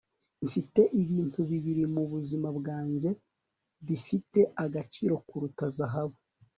[0.45, 3.09] mfite ibintu bibiri mubuzima bwanjye
[3.87, 6.17] bifite agaciro kuruta zahabu